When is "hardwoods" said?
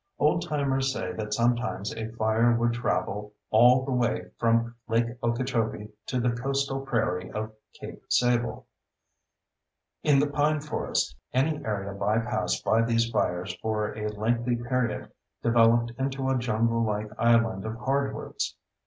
17.75-18.55